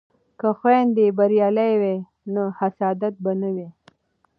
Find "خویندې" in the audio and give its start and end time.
0.59-1.05